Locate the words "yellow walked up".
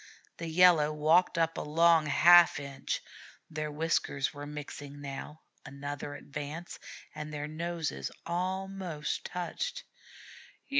0.47-1.59